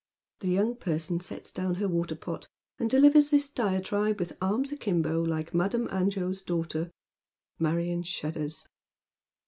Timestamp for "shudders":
8.01-8.65